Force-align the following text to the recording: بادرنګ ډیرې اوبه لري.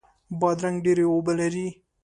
بادرنګ 0.39 0.77
ډیرې 0.85 1.05
اوبه 1.07 1.33
لري. 1.39 1.67